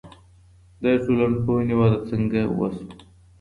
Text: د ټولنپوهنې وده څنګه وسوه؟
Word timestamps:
د 0.83 0.85
ټولنپوهنې 1.03 1.75
وده 1.79 1.97
څنګه 2.09 2.41
وسوه؟ 2.59 2.91